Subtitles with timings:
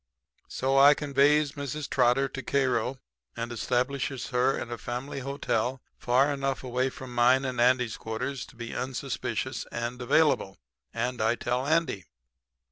[0.47, 1.87] "So I conveys Mrs.
[1.87, 2.97] Trotter to Cairo
[3.37, 8.43] and establishes her in a family hotel far enough away from mine and Andy's quarters
[8.47, 10.57] to be unsuspicious and available,
[10.91, 12.05] and I tell Andy.